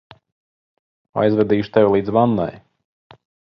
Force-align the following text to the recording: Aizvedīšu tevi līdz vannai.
Aizvedīšu 1.25 1.73
tevi 1.77 1.95
līdz 1.97 2.13
vannai. 2.19 2.51